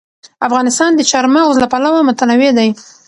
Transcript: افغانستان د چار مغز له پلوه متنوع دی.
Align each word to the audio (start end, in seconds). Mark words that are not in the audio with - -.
افغانستان 0.47 0.91
د 0.95 1.01
چار 1.11 1.25
مغز 1.35 1.55
له 1.63 1.67
پلوه 1.73 2.01
متنوع 2.07 2.51
دی. 2.57 2.69